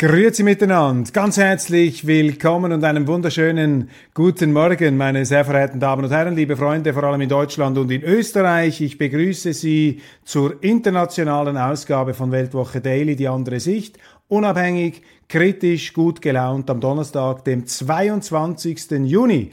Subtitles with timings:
[0.00, 6.12] Grüezi miteinander, ganz herzlich willkommen und einen wunderschönen guten Morgen, meine sehr verehrten Damen und
[6.12, 8.80] Herren, liebe Freunde, vor allem in Deutschland und in Österreich.
[8.80, 13.98] Ich begrüße Sie zur internationalen Ausgabe von Weltwoche Daily, die andere Sicht,
[14.28, 18.90] unabhängig, kritisch, gut gelaunt am Donnerstag, dem 22.
[19.02, 19.50] Juni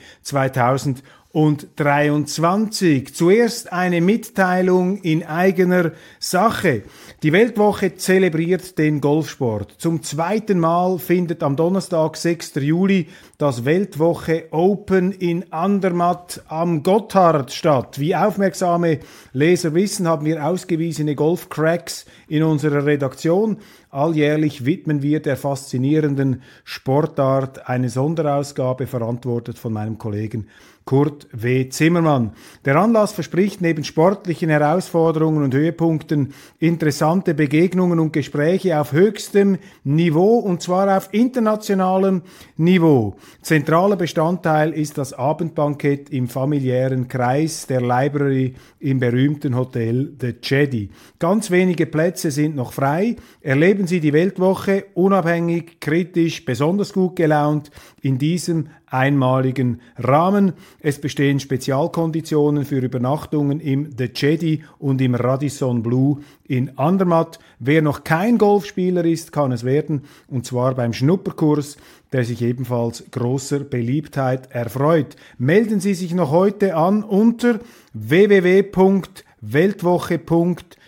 [1.36, 3.14] 2023.
[3.14, 6.84] Zuerst eine Mitteilung in eigener Sache.
[7.24, 9.76] Die Weltwoche zelebriert den Golfsport.
[9.78, 12.56] Zum zweiten Mal findet am Donnerstag, 6.
[12.56, 18.00] Juli, das Weltwoche Open in Andermatt am Gotthard statt.
[18.00, 19.00] Wie aufmerksame
[19.34, 23.58] Leser wissen, haben wir ausgewiesene Golfcracks in unserer Redaktion.
[23.96, 30.48] Alljährlich widmen wir der faszinierenden Sportart eine Sonderausgabe, verantwortet von meinem Kollegen
[30.86, 31.68] Kurt W.
[31.70, 32.34] Zimmermann.
[32.64, 40.38] Der Anlass verspricht neben sportlichen Herausforderungen und Höhepunkten interessante Begegnungen und Gespräche auf höchstem Niveau
[40.38, 42.22] und zwar auf internationalem
[42.56, 43.16] Niveau.
[43.42, 50.92] Zentraler Bestandteil ist das Abendbankett im familiären Kreis der Library im berühmten Hotel The Jedi.
[51.18, 53.16] Ganz wenige Plätze sind noch frei.
[53.42, 60.54] Erleben Sie die Weltwoche unabhängig, kritisch, besonders gut gelaunt in diesem einmaligen Rahmen.
[60.80, 67.40] Es bestehen Spezialkonditionen für Übernachtungen im The Jedi und im Radisson Blue in Andermatt.
[67.60, 71.78] Wer noch kein Golfspieler ist, kann es werden, und zwar beim Schnupperkurs,
[72.12, 75.16] der sich ebenfalls großer Beliebtheit erfreut.
[75.38, 77.60] Melden Sie sich noch heute an unter
[77.94, 80.85] www.weltwoche.golf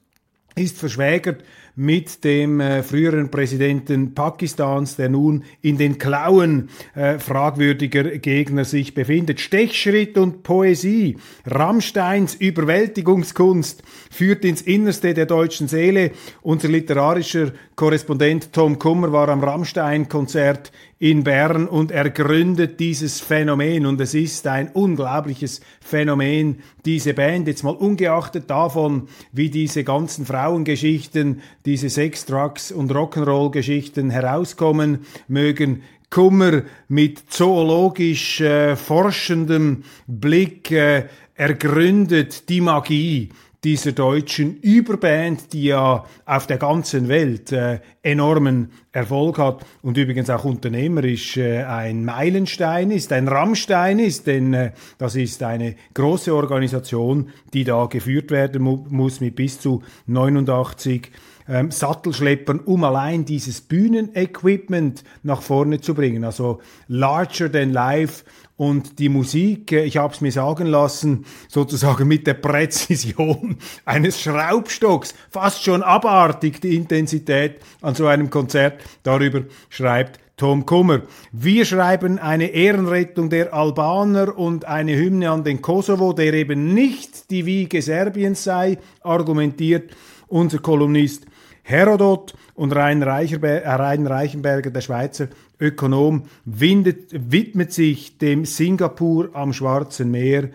[0.55, 1.43] ist verschwägert
[1.75, 8.93] mit dem äh, früheren Präsidenten Pakistans, der nun in den Klauen äh, fragwürdiger Gegner sich
[8.93, 9.39] befindet.
[9.39, 13.81] Stechschritt und Poesie, Rammsteins Überwältigungskunst
[14.11, 16.11] führt ins Innerste der deutschen Seele.
[16.41, 20.71] Unser literarischer Korrespondent Tom Kummer war am Rammstein-Konzert
[21.03, 23.85] in Bern und er gründet dieses Phänomen.
[23.85, 30.25] Und es ist ein unglaubliches Phänomen, diese Band, jetzt mal ungeachtet davon, wie diese ganzen
[30.25, 41.07] Frauengeschichten, diese Sex, Drugs und Rock'n'Roll-Geschichten herauskommen mögen, Kummer mit zoologisch äh, forschendem Blick äh,
[41.35, 43.29] ergründet die Magie
[43.63, 50.29] dieser deutschen Überband, die ja auf der ganzen Welt äh, enormen Erfolg hat und übrigens
[50.29, 56.35] auch unternehmerisch äh, ein Meilenstein ist, ein Rammstein ist, denn äh, das ist eine große
[56.35, 61.09] Organisation, die da geführt werden mu muss mit bis zu 89
[61.47, 66.23] ähm, Sattelschleppern, um allein dieses Bühnenequipment nach vorne zu bringen.
[66.23, 68.23] Also larger than life
[68.55, 74.21] und die Musik, äh, ich habe es mir sagen lassen, sozusagen mit der Präzision eines
[74.21, 78.81] Schraubstocks, fast schon abartig die Intensität an so einem Konzert.
[79.03, 81.01] Darüber schreibt Tom Kummer.
[81.31, 87.29] Wir schreiben eine Ehrenrettung der Albaner und eine Hymne an den Kosovo, der eben nicht
[87.29, 89.91] die Wiege Serbiens sei, argumentiert
[90.27, 91.25] unser Kolumnist
[91.63, 95.27] Herodot und Rein, Reicherber Rein Reichenberger, der Schweizer
[95.59, 100.49] Ökonom, windet, widmet sich dem Singapur am Schwarzen Meer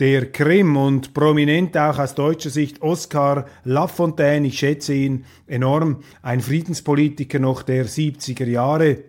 [0.00, 6.40] der Krim und prominent auch aus deutscher Sicht Oskar Lafontaine, ich schätze ihn enorm, ein
[6.40, 9.04] Friedenspolitiker noch der 70er Jahre,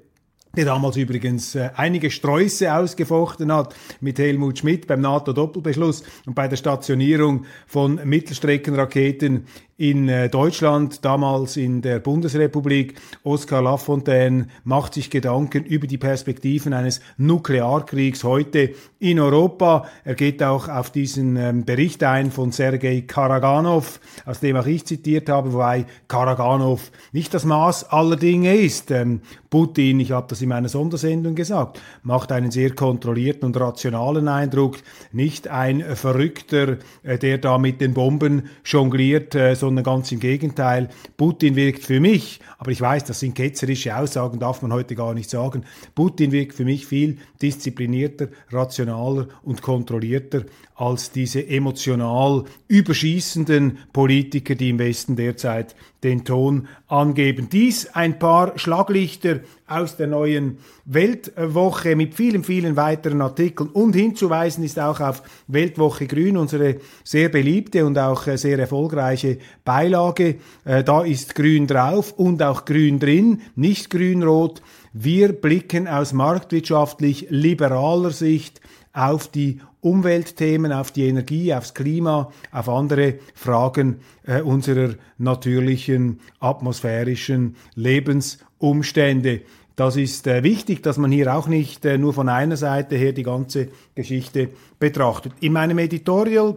[0.56, 6.48] der damals übrigens äh, einige Sträuße ausgefochten hat mit Helmut Schmidt beim NATO-Doppelbeschluss und bei
[6.48, 9.46] der Stationierung von Mittelstreckenraketen
[9.78, 12.96] in äh, Deutschland, damals in der Bundesrepublik.
[13.24, 19.86] Oskar Lafontaine macht sich Gedanken über die Perspektiven eines Nuklearkriegs heute in Europa.
[20.06, 24.86] Er geht auch auf diesen ähm, Bericht ein von Sergei Karaganov, aus dem auch ich
[24.86, 28.92] zitiert habe, wobei Karaganov nicht das Maß aller Dinge ist.
[28.92, 34.28] Ähm, Putin, ich habe das in meiner Sondersendung gesagt, macht einen sehr kontrollierten und rationalen
[34.28, 34.78] Eindruck,
[35.12, 40.90] nicht ein Verrückter, äh, der da mit den Bomben jongliert, äh, sondern ganz im Gegenteil.
[41.18, 45.14] Putin wirkt für mich, aber ich weiß, das sind ketzerische Aussagen, darf man heute gar
[45.14, 45.66] nicht sagen.
[45.96, 50.44] Putin wirkt für mich viel disziplinierter, rationaler und kontrollierter
[50.76, 57.50] als diese emotional überschießenden Politiker, die im Westen derzeit den Ton angeben.
[57.50, 63.70] Dies ein paar Schlaglichter aus der neuen Weltwoche mit vielen, vielen weiteren Artikeln.
[63.70, 69.40] Und hinzuweisen ist auch auf Weltwoche Grün, unsere sehr beliebte und auch äh, sehr erfolgreiche
[69.64, 70.36] Beilage.
[70.66, 74.62] Äh, da ist Grün drauf und auch Grün drin, nicht Grün-Rot.
[74.94, 78.62] Wir blicken aus marktwirtschaftlich liberaler Sicht
[78.96, 87.56] auf die Umweltthemen, auf die Energie, aufs Klima, auf andere Fragen äh, unserer natürlichen atmosphärischen
[87.76, 89.42] Lebensumstände.
[89.76, 93.12] Das ist äh, wichtig, dass man hier auch nicht äh, nur von einer Seite her
[93.12, 94.50] die ganze Geschichte
[94.80, 95.34] betrachtet.
[95.42, 96.56] In meinem Editorial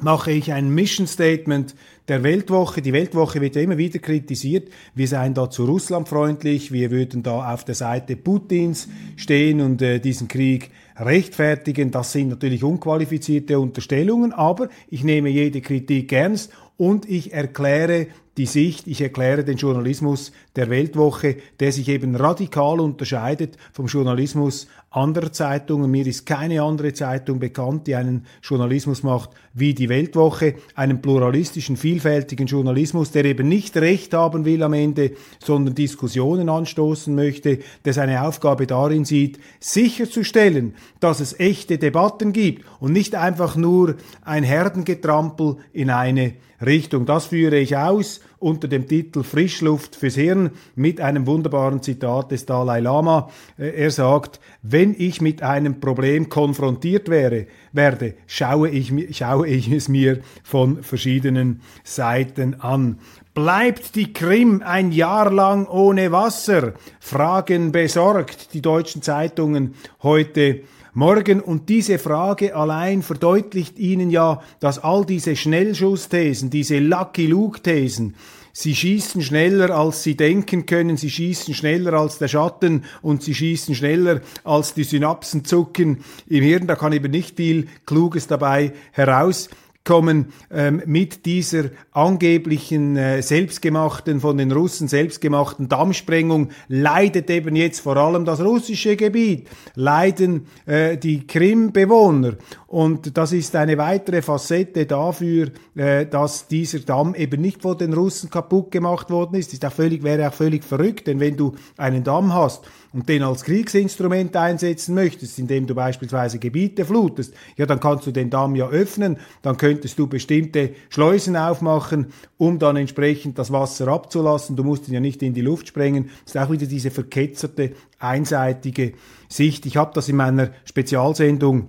[0.00, 1.74] mache ich ein Mission Statement
[2.08, 2.82] der Weltwoche.
[2.82, 7.52] Die Weltwoche wird ja immer wieder kritisiert, wir seien da zu russlandfreundlich, wir würden da
[7.52, 11.90] auf der Seite Putins stehen und äh, diesen Krieg rechtfertigen.
[11.90, 18.46] Das sind natürlich unqualifizierte Unterstellungen, aber ich nehme jede Kritik ernst und ich erkläre die
[18.46, 25.32] Sicht, ich erkläre den Journalismus der Weltwoche, der sich eben radikal unterscheidet vom Journalismus anderer
[25.32, 25.90] Zeitungen.
[25.90, 31.76] Mir ist keine andere Zeitung bekannt, die einen Journalismus macht wie die Weltwoche, einen pluralistischen,
[31.76, 37.92] vielfältigen Journalismus, der eben nicht Recht haben will am Ende, sondern Diskussionen anstoßen möchte, der
[37.92, 44.42] seine Aufgabe darin sieht, sicherzustellen, dass es echte Debatten gibt und nicht einfach nur ein
[44.42, 46.34] Herdengetrampel in eine
[46.64, 47.06] Richtung.
[47.06, 52.46] Das führe ich aus unter dem Titel Frischluft fürs Hirn mit einem wunderbaren Zitat des
[52.46, 53.30] Dalai Lama.
[53.58, 59.70] Äh, er sagt, wenn ich mit einem Problem konfrontiert wäre, werde, schaue ich, schaue ich
[59.70, 62.98] es mir von verschiedenen Seiten an.
[63.34, 66.74] Bleibt die Krim ein Jahr lang ohne Wasser?
[67.00, 70.60] Fragen besorgt die deutschen Zeitungen heute
[70.94, 71.40] Morgen.
[71.40, 78.14] Und diese Frage allein verdeutlicht Ihnen ja, dass all diese Schnellschussthesen, diese Lucky Luke-Thesen,
[78.56, 83.34] Sie schießen schneller, als sie denken können, sie schießen schneller als der Schatten und sie
[83.34, 86.68] schießen schneller, als die Synapsen zucken im Hirn.
[86.68, 89.48] Da kann eben nicht viel Kluges dabei heraus
[89.84, 97.80] kommen ähm, mit dieser angeblichen äh, selbstgemachten, von den Russen selbstgemachten Dammsprengung, leidet eben jetzt
[97.80, 102.34] vor allem das russische Gebiet, leiden äh, die Krim-Bewohner.
[102.66, 107.92] Und das ist eine weitere Facette dafür, äh, dass dieser Damm eben nicht von den
[107.92, 109.52] Russen kaputt gemacht worden ist.
[109.52, 112.64] ist auch völlig, wäre auch völlig verrückt, denn wenn du einen Damm hast,
[112.94, 118.12] und den als Kriegsinstrument einsetzen möchtest, indem du beispielsweise Gebiete flutest, ja, dann kannst du
[118.12, 122.06] den Damm ja öffnen, dann könntest du bestimmte Schleusen aufmachen,
[122.38, 124.54] um dann entsprechend das Wasser abzulassen.
[124.54, 126.10] Du musst ihn ja nicht in die Luft sprengen.
[126.24, 128.92] Das ist auch wieder diese verketzerte, einseitige
[129.28, 129.66] Sicht.
[129.66, 131.68] Ich habe das in meiner Spezialsendung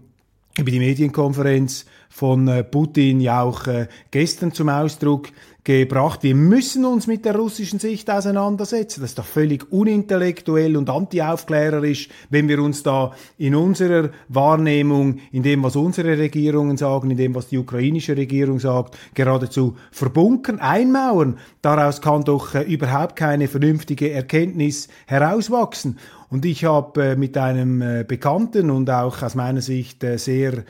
[0.58, 5.28] über die Medienkonferenz von äh, Putin ja auch äh, gestern zum Ausdruck
[5.66, 6.24] gebracht.
[6.24, 9.02] Wir müssen uns mit der russischen Sicht auseinandersetzen.
[9.02, 15.44] Das ist doch völlig unintellektuell und antiaufklärerisch, wenn wir uns da in unserer Wahrnehmung, in
[15.44, 21.38] dem, was unsere Regierungen sagen, in dem, was die ukrainische Regierung sagt, geradezu verbunkern, einmauern.
[21.62, 25.98] Daraus kann doch äh, überhaupt keine vernünftige Erkenntnis herauswachsen.
[26.30, 30.64] Und ich habe äh, mit einem äh, bekannten und auch aus meiner Sicht äh, sehr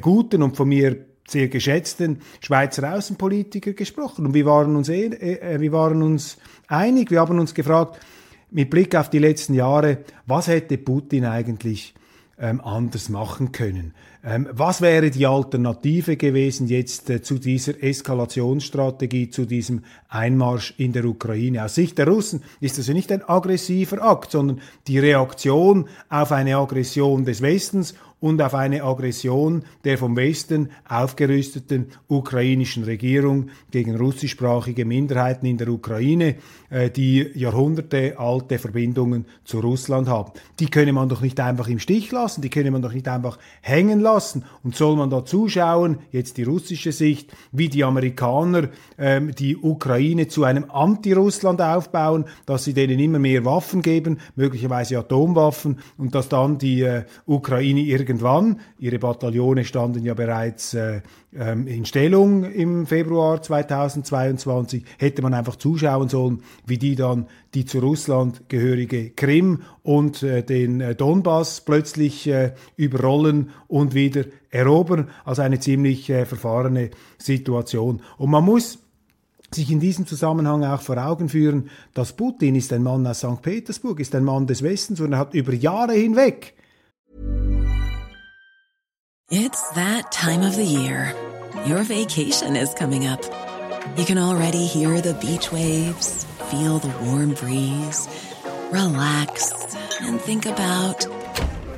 [0.00, 0.96] guten und von mir
[1.28, 6.36] sehr geschätzten Schweizer Außenpolitiker gesprochen und wir waren uns, eh, wir waren uns
[6.68, 8.00] einig, wir haben uns gefragt,
[8.50, 11.94] mit Blick auf die letzten Jahre, was hätte Putin eigentlich
[12.38, 13.94] ähm, anders machen können.
[14.24, 20.92] Ähm, was wäre die Alternative gewesen jetzt äh, zu dieser Eskalationsstrategie, zu diesem Einmarsch in
[20.92, 21.64] der Ukraine?
[21.64, 26.30] Aus Sicht der Russen ist das ja nicht ein aggressiver Akt, sondern die Reaktion auf
[26.30, 33.96] eine Aggression des Westens und auf eine Aggression der vom Westen aufgerüsteten ukrainischen Regierung gegen
[33.96, 36.36] russischsprachige Minderheiten in der Ukraine,
[36.70, 40.30] äh, die Jahrhunderte alte Verbindungen zu Russland haben.
[40.60, 43.38] Die könne man doch nicht einfach im Stich lassen, die könne man doch nicht einfach
[43.60, 44.11] hängen lassen.
[44.62, 50.28] Und soll man da zuschauen, jetzt die russische Sicht, wie die Amerikaner ähm, die Ukraine
[50.28, 56.28] zu einem Anti-Russland aufbauen, dass sie denen immer mehr Waffen geben, möglicherweise Atomwaffen, und dass
[56.28, 61.02] dann die äh, Ukraine irgendwann, ihre Bataillone standen ja bereits äh,
[61.34, 67.64] ähm, in Stellung im Februar 2022, hätte man einfach zuschauen sollen, wie die dann die
[67.64, 75.08] zu Russland gehörige Krim und äh, den äh, Donbass plötzlich äh, überrollen und wieder erobern.
[75.24, 78.00] Also eine ziemlich äh, verfahrene Situation.
[78.16, 78.78] Und man muss
[79.54, 83.42] sich in diesem Zusammenhang auch vor Augen führen, dass Putin ist ein Mann aus St.
[83.42, 86.54] Petersburg, ist ein Mann des Westens und er hat über Jahre hinweg
[89.34, 91.14] It's that time of the year.
[91.64, 93.22] Your vacation is coming up.
[93.96, 98.06] You can already hear the beach waves, feel the warm breeze,
[98.70, 101.06] relax, and think about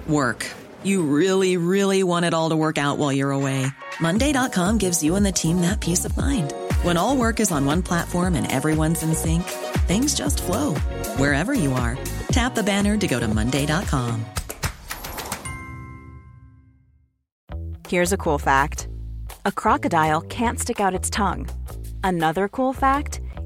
[0.08, 0.50] work.
[0.82, 3.66] You really, really want it all to work out while you're away.
[4.00, 6.52] Monday.com gives you and the team that peace of mind.
[6.82, 9.44] When all work is on one platform and everyone's in sync,
[9.86, 10.74] things just flow
[11.18, 11.96] wherever you are.
[12.32, 14.24] Tap the banner to go to Monday.com.
[17.88, 18.88] Here's a cool fact
[19.44, 21.48] a crocodile can't stick out its tongue.
[22.02, 23.20] Another cool fact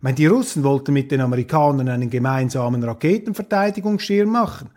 [0.00, 4.70] Ich meine, die Russen wollten mit den Amerikanern einen gemeinsamen Raketenverteidigungsschirm machen.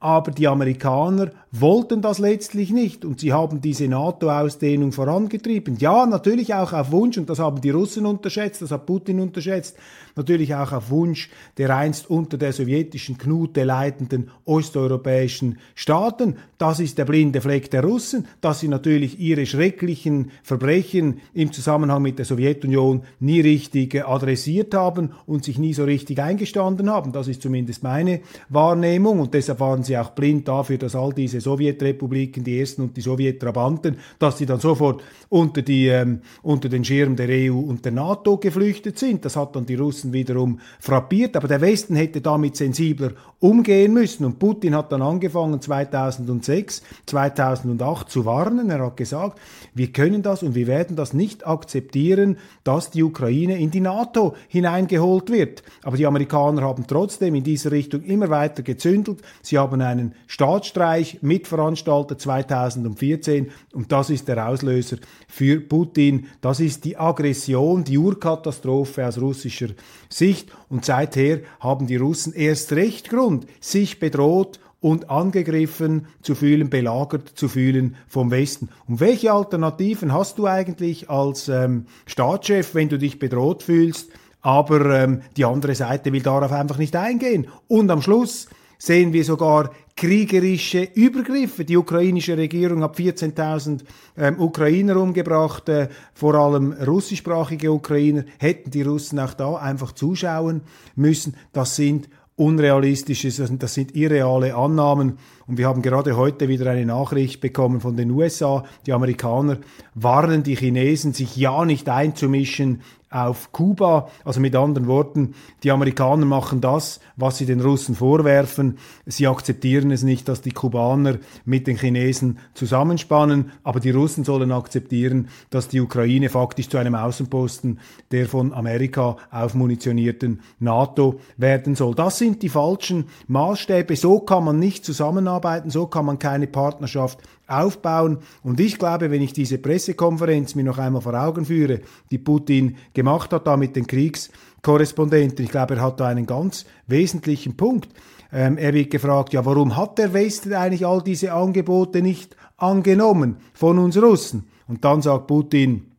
[0.00, 5.76] Aber die Amerikaner wollten das letztlich nicht und sie haben diese NATO-Ausdehnung vorangetrieben.
[5.78, 9.76] Ja, natürlich auch auf Wunsch, und das haben die Russen unterschätzt, das hat Putin unterschätzt,
[10.16, 11.28] natürlich auch auf Wunsch
[11.58, 16.36] der einst unter der sowjetischen Knute leitenden osteuropäischen Staaten.
[16.56, 22.00] Das ist der blinde Fleck der Russen, dass sie natürlich ihre schrecklichen Verbrechen im Zusammenhang
[22.00, 27.12] mit der Sowjetunion nie richtig adressiert haben und sich nie so richtig eingestanden haben.
[27.12, 31.41] Das ist zumindest meine Wahrnehmung und deshalb waren sie auch blind dafür, dass all diese
[31.42, 36.84] Sowjetrepubliken, die ersten und die Sowjettrabanten, dass sie dann sofort unter, die, ähm, unter den
[36.84, 39.24] Schirm der EU und der NATO geflüchtet sind.
[39.24, 41.36] Das hat dann die Russen wiederum frappiert.
[41.36, 44.24] Aber der Westen hätte damit sensibler umgehen müssen.
[44.24, 48.70] Und Putin hat dann angefangen 2006, 2008 zu warnen.
[48.70, 49.38] Er hat gesagt,
[49.74, 54.34] wir können das und wir werden das nicht akzeptieren, dass die Ukraine in die NATO
[54.48, 55.62] hineingeholt wird.
[55.82, 59.20] Aber die Amerikaner haben trotzdem in dieser Richtung immer weiter gezündelt.
[59.42, 64.98] Sie haben einen Staatsstreich mitveranstaltet 2014 und das ist der Auslöser
[65.28, 66.26] für Putin.
[66.42, 69.68] Das ist die Aggression, die Urkatastrophe aus russischer
[70.10, 76.68] Sicht und seither haben die Russen erst recht Grund, sich bedroht und angegriffen zu fühlen,
[76.68, 78.68] belagert zu fühlen vom Westen.
[78.86, 84.10] Und welche Alternativen hast du eigentlich als ähm, Staatschef, wenn du dich bedroht fühlst,
[84.42, 87.46] aber ähm, die andere Seite will darauf einfach nicht eingehen?
[87.68, 88.48] Und am Schluss
[88.82, 91.64] sehen wir sogar kriegerische Übergriffe.
[91.64, 93.82] Die ukrainische Regierung hat 14.000
[94.16, 98.24] ähm, Ukrainer umgebracht, äh, vor allem russischsprachige Ukrainer.
[98.40, 100.62] Hätten die Russen auch da einfach zuschauen
[100.96, 101.36] müssen.
[101.52, 105.18] Das sind unrealistische, das sind irreale Annahmen.
[105.46, 108.64] Und wir haben gerade heute wieder eine Nachricht bekommen von den USA.
[108.86, 109.58] Die Amerikaner
[109.94, 112.80] warnen die Chinesen, sich ja nicht einzumischen
[113.12, 114.08] auf Kuba.
[114.24, 118.78] Also mit anderen Worten, die Amerikaner machen das, was sie den Russen vorwerfen.
[119.06, 124.52] Sie akzeptieren es nicht, dass die Kubaner mit den Chinesen zusammenspannen, aber die Russen sollen
[124.52, 127.78] akzeptieren, dass die Ukraine faktisch zu einem Außenposten
[128.10, 131.94] der von Amerika aufmunitionierten NATO werden soll.
[131.94, 133.96] Das sind die falschen Maßstäbe.
[133.96, 138.18] So kann man nicht zusammenarbeiten, so kann man keine Partnerschaft aufbauen.
[138.42, 142.76] Und ich glaube, wenn ich diese Pressekonferenz mir noch einmal vor Augen führe, die Putin
[143.02, 145.44] gemacht hat, da mit den Kriegskorrespondenten.
[145.44, 147.88] Ich glaube, er hat da einen ganz wesentlichen Punkt.
[148.32, 153.36] Ähm, er wird gefragt, ja, warum hat der Westen eigentlich all diese Angebote nicht angenommen
[153.52, 154.48] von uns Russen?
[154.68, 155.92] Und dann sagt Putin,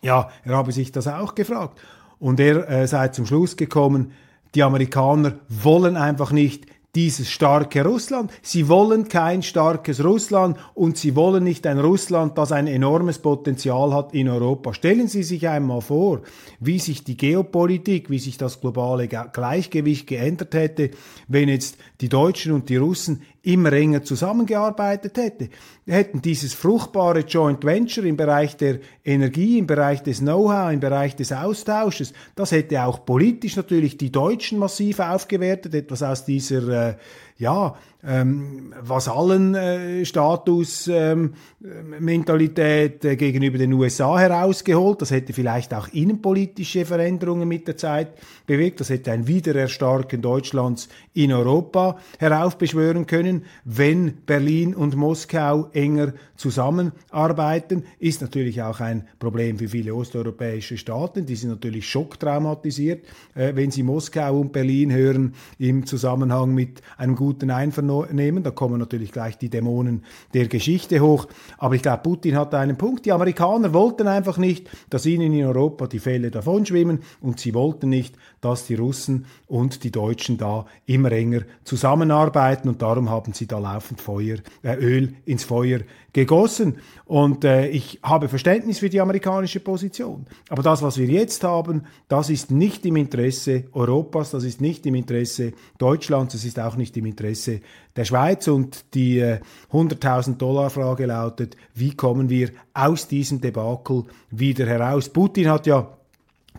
[0.00, 1.80] ja, er habe sich das auch gefragt.
[2.18, 4.12] Und er äh, sei zum Schluss gekommen,
[4.54, 8.30] die Amerikaner wollen einfach nicht dieses starke Russland.
[8.42, 13.94] Sie wollen kein starkes Russland und sie wollen nicht ein Russland, das ein enormes Potenzial
[13.94, 14.74] hat in Europa.
[14.74, 16.20] Stellen Sie sich einmal vor,
[16.60, 20.90] wie sich die Geopolitik, wie sich das globale Gleichgewicht geändert hätte,
[21.28, 25.48] wenn jetzt die Deutschen und die Russen immer enger zusammengearbeitet hätte.
[25.86, 31.16] Hätten dieses fruchtbare Joint Venture im Bereich der Energie, im Bereich des Know-how, im Bereich
[31.16, 36.94] des Austausches, das hätte auch politisch natürlich die Deutschen massiv aufgewertet, etwas aus dieser äh,
[37.36, 37.74] ja,
[38.04, 45.00] ähm, allen äh, Status ähm, äh, gegenüber den USA herausgeholt.
[45.00, 48.08] Das hätte vielleicht auch innenpolitische Veränderungen mit der Zeit
[48.46, 48.80] bewegt.
[48.80, 57.84] Das hätte ein Wiedererstarken Deutschlands in Europa heraufbeschwören können, wenn Berlin und Moskau enger zusammenarbeiten.
[58.00, 61.24] Ist natürlich auch ein Problem für viele osteuropäische Staaten.
[61.24, 67.14] Die sind natürlich schocktraumatisiert, äh, wenn sie Moskau und Berlin hören im Zusammenhang mit einem
[67.22, 68.42] guten Einvernehmen.
[68.42, 70.02] Da kommen natürlich gleich die Dämonen
[70.34, 71.28] der Geschichte hoch.
[71.56, 73.06] Aber ich glaube, Putin hat einen Punkt.
[73.06, 77.90] Die Amerikaner wollten einfach nicht, dass ihnen in Europa die Fälle davonschwimmen und sie wollten
[77.90, 83.46] nicht, dass die Russen und die Deutschen da immer enger zusammenarbeiten und darum haben sie
[83.46, 85.80] da laufend Feuer, äh, Öl ins Feuer
[86.12, 86.78] gegossen.
[87.06, 90.26] Und äh, ich habe Verständnis für die amerikanische Position.
[90.48, 94.84] Aber das, was wir jetzt haben, das ist nicht im Interesse Europas, das ist nicht
[94.86, 97.60] im Interesse Deutschlands, das ist auch nicht im Interesse
[97.94, 98.48] der Schweiz.
[98.48, 99.38] Und die äh,
[99.70, 105.08] 100.000 Dollar Frage lautet, wie kommen wir aus diesem Debakel wieder heraus?
[105.08, 105.96] Putin hat ja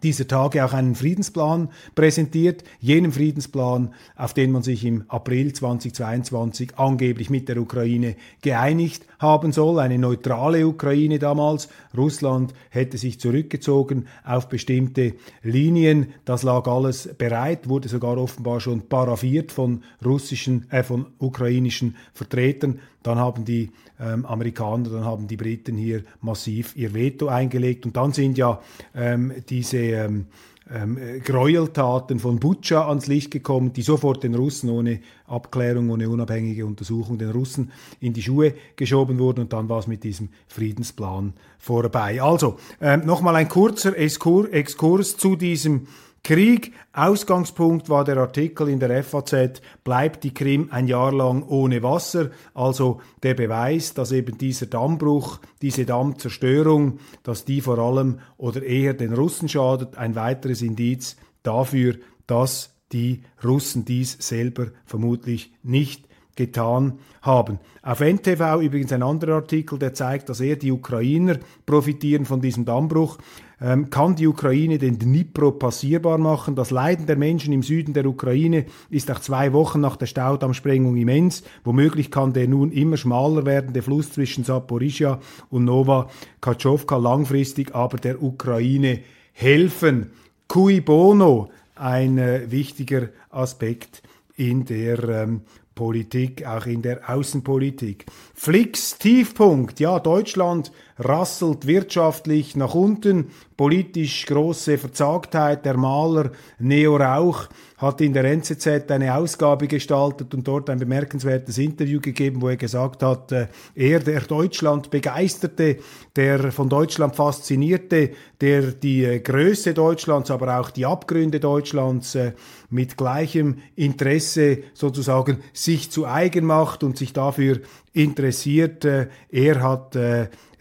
[0.04, 6.78] dieser Tage auch einen Friedensplan präsentiert, jenen Friedensplan, auf den man sich im April 2022
[6.78, 11.70] angeblich mit der Ukraine geeinigt haben soll, eine neutrale Ukraine damals.
[11.96, 16.08] Russland hätte sich zurückgezogen auf bestimmte Linien.
[16.26, 22.80] Das lag alles bereit, wurde sogar offenbar schon paraffiert von russischen, äh, von ukrainischen Vertretern.
[23.04, 27.86] Dann haben die ähm, Amerikaner, dann haben die Briten hier massiv ihr Veto eingelegt.
[27.86, 28.60] Und dann sind ja
[28.96, 30.26] ähm, diese ähm,
[30.72, 36.66] ähm, Gräueltaten von Butscha ans Licht gekommen, die sofort den Russen ohne Abklärung, ohne unabhängige
[36.66, 41.34] Untersuchung den Russen in die Schuhe geschoben wurden und dann war es mit diesem Friedensplan
[41.58, 42.22] vorbei.
[42.22, 45.88] Also ähm, nochmal ein kurzer Exkurs zu diesem
[46.24, 46.72] Krieg.
[46.94, 52.32] Ausgangspunkt war der Artikel in der FAZ, bleibt die Krim ein Jahr lang ohne Wasser.
[52.54, 58.94] Also der Beweis, dass eben dieser Dammbruch, diese Dammzerstörung, dass die vor allem oder eher
[58.94, 59.98] den Russen schadet.
[59.98, 67.60] Ein weiteres Indiz dafür, dass die Russen dies selber vermutlich nicht getan haben.
[67.82, 72.66] Auf NTV übrigens ein anderer Artikel, der zeigt, dass eher die Ukrainer profitieren von diesem
[72.66, 73.18] Dammbruch.
[73.64, 76.54] Ähm, kann die Ukraine den Dnipro passierbar machen?
[76.54, 80.98] Das Leiden der Menschen im Süden der Ukraine ist nach zwei Wochen nach der Staudammsprengung
[80.98, 81.44] immens.
[81.64, 86.10] Womöglich kann der nun immer schmaler werdende Fluss zwischen Saporizhia und Nova
[86.42, 89.00] Kachowka langfristig aber der Ukraine
[89.32, 90.12] helfen.
[90.50, 94.04] Cui bono, ein äh, wichtiger Aspekt
[94.36, 95.42] in der ähm,
[95.76, 98.06] Politik, auch in der Außenpolitik.
[98.34, 105.66] Flicks Tiefpunkt, ja, Deutschland rasselt wirtschaftlich nach unten, politisch große Verzagtheit.
[105.66, 107.48] Der Maler Neo Rauch
[107.84, 112.56] hat in der NZZ eine Ausgabe gestaltet und dort ein bemerkenswertes Interview gegeben, wo er
[112.56, 115.78] gesagt hat, äh, er, der Deutschland begeisterte,
[116.16, 122.32] der von Deutschland faszinierte, der die äh, Größe Deutschlands, aber auch die Abgründe Deutschlands äh,
[122.70, 127.60] mit gleichem Interesse sozusagen sich zu eigen macht und sich dafür
[127.92, 128.86] interessiert.
[128.86, 129.96] Er hat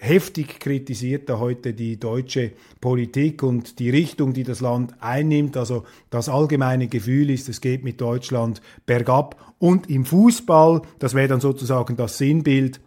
[0.02, 5.56] heftig kritisiert er heute die deutsche Politik und die Richtung, die das Land einnimmt.
[5.56, 9.54] Also das allgemeine Gefühl ist, es geht mit Deutschland bergab.
[9.58, 12.80] Und im Fußball, das wäre dann sozusagen das Sinnbild,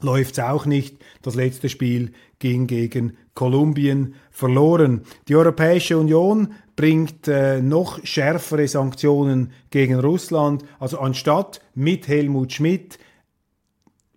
[0.00, 0.96] läuft es auch nicht.
[1.20, 5.02] Das letzte Spiel ging gegen Kolumbien verloren.
[5.28, 10.64] Die Europäische Union bringt äh, noch schärfere Sanktionen gegen Russland.
[10.78, 12.98] Also anstatt mit Helmut Schmidt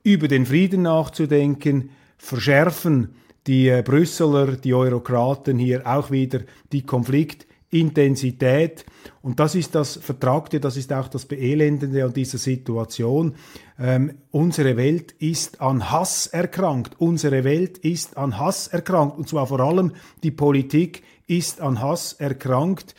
[0.04, 3.16] über den Frieden nachzudenken, verschärfen
[3.48, 8.86] die äh, Brüsseler, die Eurokraten hier auch wieder die Konflikt Intensität.
[9.22, 13.36] Und das ist das Vertragte, das ist auch das Beelendende an dieser Situation.
[13.80, 16.96] Ähm, unsere Welt ist an Hass erkrankt.
[16.98, 19.18] Unsere Welt ist an Hass erkrankt.
[19.18, 22.96] Und zwar vor allem die Politik ist an Hass erkrankt.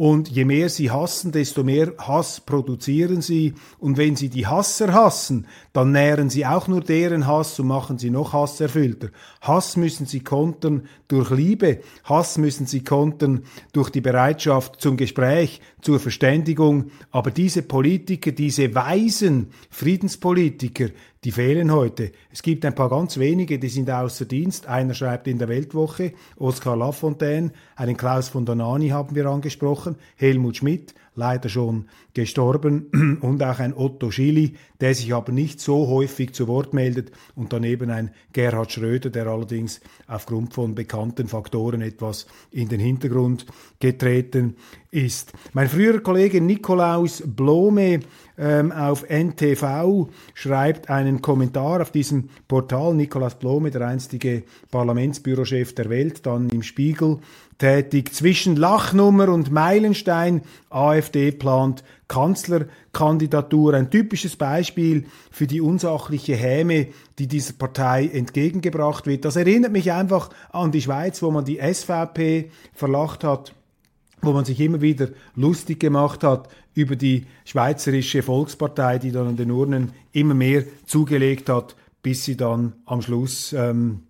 [0.00, 3.52] Und je mehr sie hassen, desto mehr Hass produzieren sie.
[3.78, 7.98] Und wenn sie die Hasser hassen, dann nähren sie auch nur deren Hass und machen
[7.98, 9.10] sie noch hasserfüllter.
[9.42, 11.80] Hass müssen sie kontern durch Liebe.
[12.04, 13.42] Hass müssen sie kontern
[13.72, 16.90] durch die Bereitschaft zum Gespräch, zur Verständigung.
[17.10, 20.88] Aber diese Politiker, diese weisen Friedenspolitiker,
[21.24, 22.12] die fehlen heute.
[22.32, 24.66] Es gibt ein paar ganz wenige, die sind außer Dienst.
[24.66, 30.56] Einer schreibt in der Weltwoche, Oskar Lafontaine, einen Klaus von Donani haben wir angesprochen, Helmut
[30.56, 36.32] Schmidt, leider schon gestorben, und auch ein Otto Schily, der sich aber nicht so häufig
[36.32, 42.26] zu Wort meldet, und daneben ein Gerhard Schröder, der allerdings aufgrund von bekannten Faktoren etwas
[42.50, 43.46] in den Hintergrund
[43.78, 44.56] getreten
[44.90, 45.32] ist.
[45.52, 48.00] Mein früherer Kollege Nikolaus Blome
[48.38, 52.94] ähm, auf NTV schreibt einen Kommentar auf diesem Portal.
[52.94, 57.18] Nikolaus Blome, der einstige Parlamentsbürochef der Welt, dann im Spiegel
[57.60, 58.12] tätig.
[58.12, 63.74] Zwischen Lachnummer und Meilenstein, AfD plant Kanzlerkandidatur.
[63.74, 66.88] Ein typisches Beispiel für die unsachliche Häme,
[67.20, 69.24] die dieser Partei entgegengebracht wird.
[69.24, 73.54] Das erinnert mich einfach an die Schweiz, wo man die SVP verlacht hat
[74.22, 79.36] wo man sich immer wieder lustig gemacht hat über die Schweizerische Volkspartei, die dann an
[79.36, 84.02] den Urnen immer mehr zugelegt hat, bis sie dann am Schluss ähm,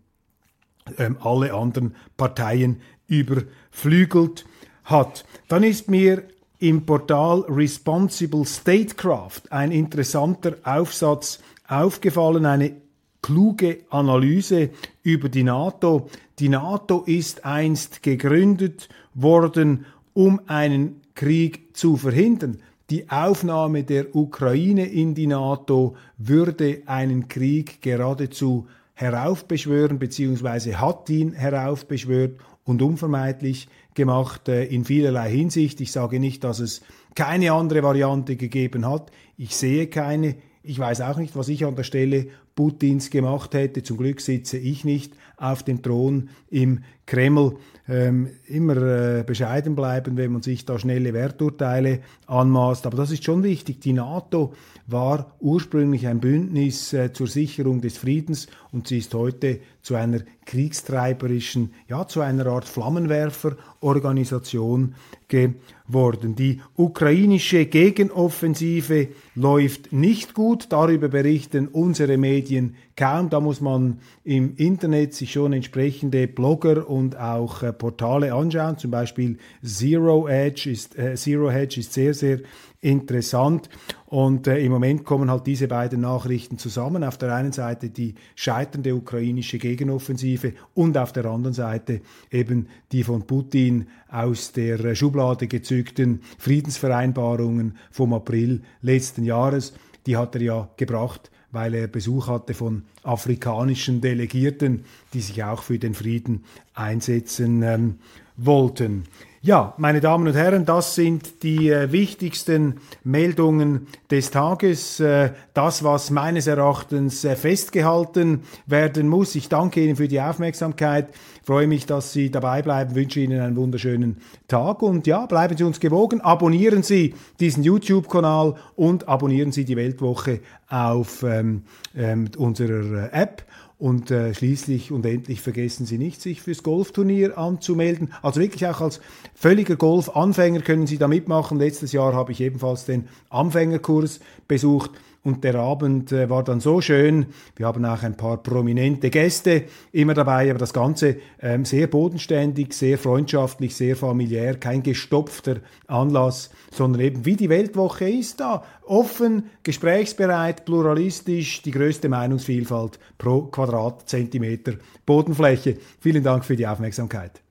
[0.99, 2.81] ähm, alle anderen Parteien
[3.11, 4.47] überflügelt
[4.85, 5.27] hat.
[5.49, 6.23] Dann ist mir
[6.59, 12.77] im Portal Responsible Statecraft ein interessanter Aufsatz aufgefallen, eine
[13.23, 14.71] kluge Analyse
[15.03, 16.09] über die NATO.
[16.39, 22.59] Die NATO ist einst gegründet worden, um einen Krieg zu verhindern.
[22.91, 31.33] Die Aufnahme der Ukraine in die NATO würde einen Krieg geradezu heraufbeschwören, beziehungsweise hat ihn
[31.33, 32.39] heraufbeschwört
[32.71, 35.81] und unvermeidlich gemacht äh, in vielerlei Hinsicht.
[35.81, 36.83] Ich sage nicht, dass es
[37.15, 39.11] keine andere Variante gegeben hat.
[39.37, 40.37] Ich sehe keine.
[40.63, 43.83] Ich weiß auch nicht, was ich an der Stelle Putins gemacht hätte.
[43.83, 47.57] Zum Glück sitze ich nicht auf dem Thron im Kreml.
[47.89, 52.87] Ähm, immer äh, bescheiden bleiben, wenn man sich da schnelle Werturteile anmaßt.
[52.87, 53.81] Aber das ist schon wichtig.
[53.81, 54.53] Die NATO
[54.91, 60.21] war ursprünglich ein Bündnis äh, zur Sicherung des Friedens und sie ist heute zu einer
[60.45, 64.95] kriegstreiberischen, ja, zu einer Art Flammenwerferorganisation
[65.29, 66.35] geworden.
[66.35, 70.67] Die ukrainische Gegenoffensive läuft nicht gut.
[70.71, 73.31] Darüber berichten unsere Medien kaum.
[73.31, 78.77] Da muss man im Internet sich schon entsprechende Blogger und auch äh, Portale anschauen.
[78.77, 82.41] Zum Beispiel Zero Edge ist, äh, Zero Hedge ist sehr, sehr
[82.81, 83.69] interessant.
[84.11, 87.05] Und äh, im Moment kommen halt diese beiden Nachrichten zusammen.
[87.05, 93.05] Auf der einen Seite die scheiternde ukrainische Gegenoffensive und auf der anderen Seite eben die
[93.05, 99.75] von Putin aus der Schublade gezückten Friedensvereinbarungen vom April letzten Jahres.
[100.07, 105.63] Die hat er ja gebracht, weil er Besuch hatte von afrikanischen Delegierten, die sich auch
[105.63, 106.43] für den Frieden
[106.75, 107.99] einsetzen ähm,
[108.37, 109.05] wollten.
[109.43, 112.75] Ja, meine Damen und Herren, das sind die äh, wichtigsten
[113.05, 115.01] Meldungen des Tages.
[115.01, 119.35] Äh, das, was meines Erachtens äh, festgehalten werden muss.
[119.37, 121.09] Ich danke Ihnen für die Aufmerksamkeit.
[121.43, 122.95] Freue mich, dass Sie dabei bleiben.
[122.95, 126.21] Wünsche Ihnen einen wunderschönen Tag und ja, bleiben Sie uns gewogen.
[126.21, 131.63] Abonnieren Sie diesen YouTube-Kanal und abonnieren Sie die Weltwoche auf ähm,
[131.97, 133.47] ähm, unserer äh, App.
[133.81, 138.13] Und äh, schließlich und endlich vergessen Sie nicht, sich fürs Golfturnier anzumelden.
[138.21, 139.01] Also wirklich auch als
[139.35, 141.59] völliger Golfanfänger können Sie da mitmachen.
[141.59, 144.91] Letztes Jahr habe ich ebenfalls den Anfängerkurs besucht
[145.23, 147.27] und der Abend äh, war dann so schön.
[147.57, 152.73] Wir haben auch ein paar prominente Gäste immer dabei, aber das Ganze ähm, sehr bodenständig,
[152.73, 155.57] sehr freundschaftlich, sehr familiär, kein gestopfter
[155.87, 158.65] Anlass, sondern eben wie die Weltwoche ist da.
[158.87, 165.77] Offen, gesprächsbereit, pluralistisch, die größte Meinungsvielfalt pro Quadratzentimeter Bodenfläche.
[166.01, 167.43] Vielen Dank für die Aufmerksamkeit.